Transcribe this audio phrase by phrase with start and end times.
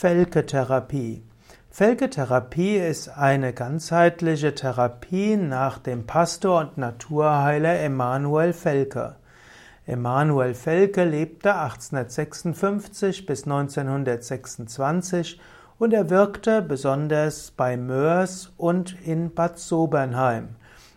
[0.00, 1.24] Felke-Therapie.
[1.70, 9.16] Felke-Therapie ist eine ganzheitliche Therapie nach dem Pastor und Naturheiler Emanuel Felke.
[9.86, 15.40] Emanuel Felke lebte 1856 bis 1926
[15.80, 20.50] und er wirkte besonders bei Mörs und in Bad Sobernheim.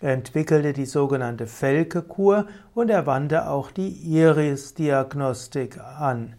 [0.00, 6.36] Er entwickelte die sogenannte Felke-Kur und er wandte auch die Iris-Diagnostik an.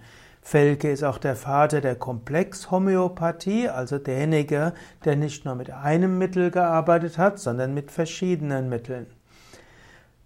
[0.48, 4.74] Felke ist auch der Vater der Komplexhomöopathie, also derjenige,
[5.04, 9.08] der nicht nur mit einem Mittel gearbeitet hat, sondern mit verschiedenen Mitteln.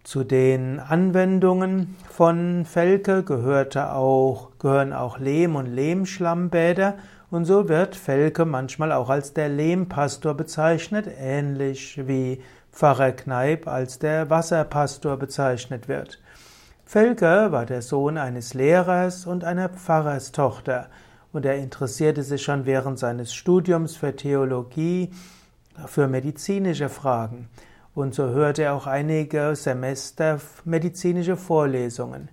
[0.03, 6.95] Zu den Anwendungen von Felke gehörte auch, gehören auch Lehm- und Lehmschlammbäder
[7.31, 12.41] und so wird Felke manchmal auch als der Lehmpastor bezeichnet, ähnlich wie
[12.73, 16.19] Pfarrer Kneip als der Wasserpastor bezeichnet wird.
[16.91, 20.87] Felke war der Sohn eines Lehrers und einer Pfarrerstochter
[21.31, 25.11] und er interessierte sich schon während seines Studiums für Theologie,
[25.85, 27.47] für medizinische Fragen
[27.93, 32.29] und so hörte er auch einige Semester medizinische Vorlesungen.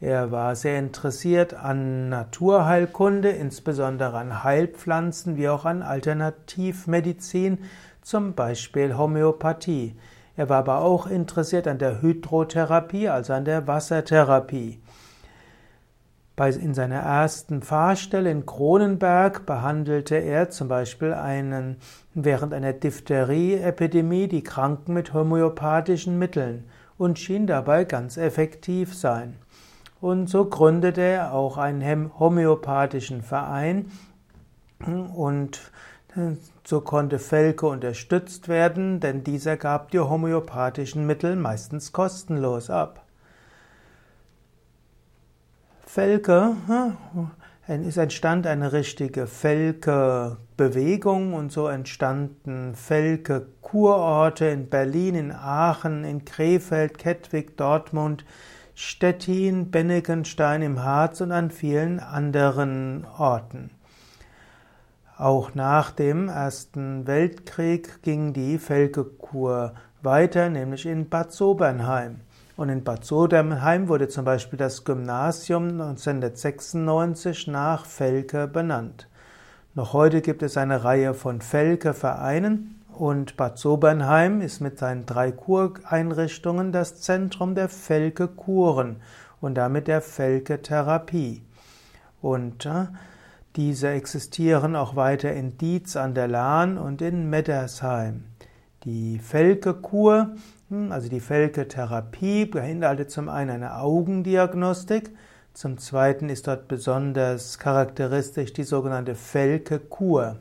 [0.00, 7.64] Er war sehr interessiert an Naturheilkunde, insbesondere an Heilpflanzen wie auch an Alternativmedizin,
[8.02, 9.96] zum Beispiel Homöopathie.
[10.38, 14.80] Er war aber auch interessiert an der Hydrotherapie, also an der Wassertherapie.
[16.36, 21.78] in seiner ersten Pfarrstelle in Kronenberg behandelte er zum Beispiel einen,
[22.14, 29.34] während einer Diphtherie-Epidemie die Kranken mit homöopathischen Mitteln und schien dabei ganz effektiv sein.
[30.00, 33.90] Und so gründete er auch einen homöopathischen Verein
[34.86, 35.72] und
[36.64, 43.04] so konnte Felke unterstützt werden, denn dieser gab die homöopathischen Mittel meistens kostenlos ab.
[45.86, 46.56] Felke,
[47.66, 56.98] es entstand eine richtige Felke-Bewegung und so entstanden Felke-Kurorte in Berlin, in Aachen, in Krefeld,
[56.98, 58.24] Kettwig, Dortmund,
[58.74, 63.70] Stettin, Bennegenstein im Harz und an vielen anderen Orten.
[65.18, 72.20] Auch nach dem Ersten Weltkrieg ging die Felkekur weiter, nämlich in Bad Sobernheim.
[72.56, 79.08] Und in Bad Sobernheim wurde zum Beispiel das Gymnasium 1996 nach Felke benannt.
[79.74, 85.32] Noch heute gibt es eine Reihe von Felke-Vereinen und Bad Sobernheim ist mit seinen drei
[85.32, 89.02] Kureinrichtungen das Zentrum der Felke-Kuren
[89.40, 91.42] und damit der Felke-Therapie.
[92.22, 92.86] Und äh,
[93.56, 98.24] diese existieren auch weiter in Dietz an der Lahn und in Meddersheim.
[98.84, 100.36] Die Felke-Kur,
[100.68, 105.10] hm, also die Felke-Therapie, beinhaltet zum einen eine Augendiagnostik,
[105.54, 110.36] zum zweiten ist dort besonders charakteristisch die sogenannte Felke-Kur.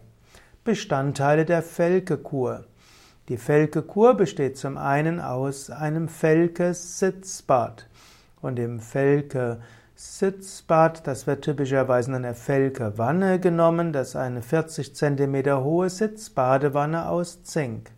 [0.64, 2.66] Bestandteile der Felke-Kur.
[3.30, 7.88] Die Felke-Kur besteht zum einen aus einem Felke-Sitzbad
[8.42, 9.60] und dem Felke
[10.00, 17.10] Sitzbad, das wird typischerweise in einer Felke-Wanne genommen, das ist eine 40 cm hohe Sitzbadewanne
[17.10, 17.90] aus Zink.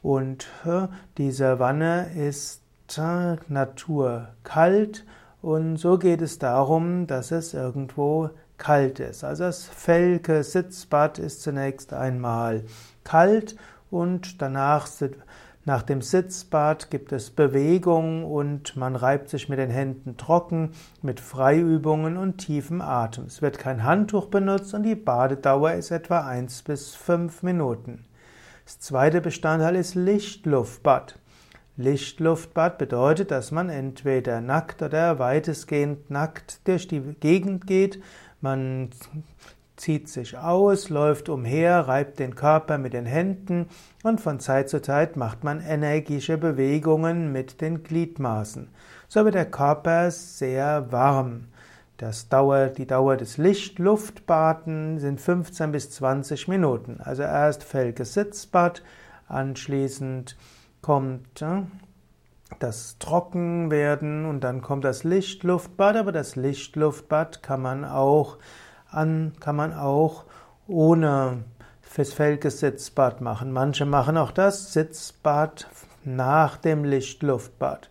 [0.00, 0.88] Und äh,
[1.18, 2.62] diese Wanne ist
[2.96, 5.04] äh, naturkalt
[5.42, 9.24] und so geht es darum, dass es irgendwo kalt ist.
[9.24, 12.64] Also das Felke-Sitzbad ist zunächst einmal
[13.04, 13.56] kalt
[13.90, 14.86] und danach
[15.66, 21.20] nach dem Sitzbad gibt es Bewegung und man reibt sich mit den Händen trocken, mit
[21.20, 23.24] Freiübungen und tiefem Atem.
[23.24, 28.04] Es wird kein Handtuch benutzt und die Badedauer ist etwa 1 bis 5 Minuten.
[28.66, 31.18] Das zweite Bestandteil ist Lichtluftbad.
[31.76, 38.02] Lichtluftbad bedeutet, dass man entweder nackt oder weitestgehend nackt durch die Gegend geht.
[38.40, 38.90] Man
[39.76, 43.66] zieht sich aus, läuft umher, reibt den Körper mit den Händen
[44.02, 48.68] und von Zeit zu Zeit macht man energische Bewegungen mit den Gliedmaßen.
[49.08, 51.48] So wird der Körper sehr warm.
[51.96, 57.00] Das Dauer, die Dauer des Lichtluftbaden sind 15 bis 20 Minuten.
[57.00, 58.82] Also erst Sitzbad,
[59.28, 60.36] anschließend
[60.82, 61.62] kommt äh,
[62.58, 68.38] das Trockenwerden und dann kommt das Lichtluftbad, aber das Lichtluftbad kann man auch
[68.94, 70.24] an kann man auch
[70.66, 71.44] ohne
[71.82, 72.16] fürs
[72.58, 73.52] Sitzbad machen.
[73.52, 75.68] Manche machen auch das Sitzbad
[76.04, 77.90] nach dem Lichtluftbad.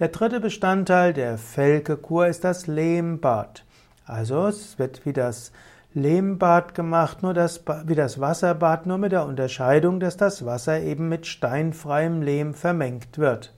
[0.00, 3.64] Der dritte Bestandteil der Felke-Kur ist das Lehmbad.
[4.06, 5.52] Also es wird wie das
[5.94, 11.08] Lehmbad gemacht, nur das, wie das Wasserbad, nur mit der Unterscheidung, dass das Wasser eben
[11.08, 13.54] mit steinfreiem Lehm vermengt wird.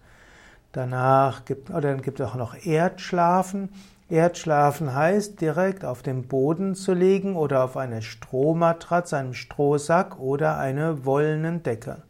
[0.72, 3.70] Danach gibt, oder dann gibt es auch noch Erdschlafen.
[4.08, 10.58] Erdschlafen heißt, direkt auf dem Boden zu liegen oder auf einer Strohmatratze, einem Strohsack oder
[10.58, 12.02] eine wollenen Decke.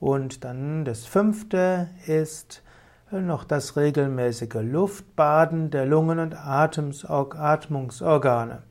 [0.00, 2.62] Und dann das fünfte ist
[3.10, 8.62] noch das regelmäßige Luftbaden der Lungen und Atmungsorgane.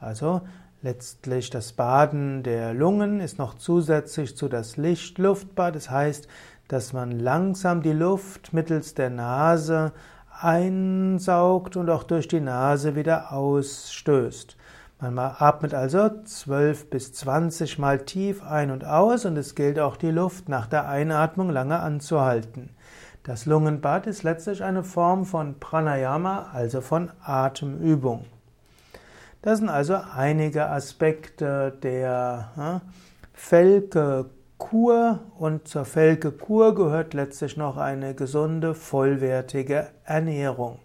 [0.00, 0.40] Also
[0.82, 5.76] letztlich das Baden der Lungen ist noch zusätzlich zu das Lichtluftbad.
[5.76, 6.26] Das heißt,
[6.66, 9.92] dass man langsam die Luft mittels der Nase
[10.40, 14.56] einsaugt und auch durch die Nase wieder ausstößt.
[15.00, 19.96] Man atmet also 12 bis 20 Mal tief ein und aus und es gilt auch
[19.96, 22.70] die Luft nach der Einatmung lange anzuhalten.
[23.24, 28.26] Das Lungenbad ist letztlich eine Form von Pranayama, also von Atemübung.
[29.42, 32.80] Das sind also einige Aspekte der ja,
[34.62, 40.78] Felke-Kur und zur Felke-Kur gehört letztlich noch eine gesunde, vollwertige Ernährung.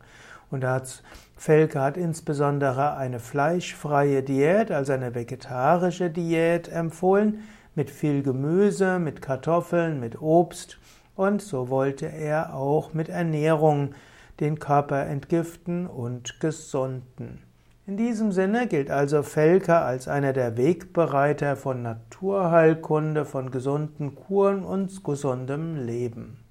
[0.50, 1.04] Und da hat
[1.36, 7.44] Felke hat insbesondere eine fleischfreie Diät, also eine vegetarische Diät empfohlen,
[7.76, 10.80] mit viel Gemüse, mit Kartoffeln, mit Obst
[11.16, 13.94] und so wollte er auch mit Ernährung
[14.40, 17.47] den Körper entgiften und gesunden.
[17.88, 24.66] In diesem Sinne gilt also Felker als einer der Wegbereiter von Naturheilkunde, von gesunden Kuren
[24.66, 26.47] und gesundem Leben.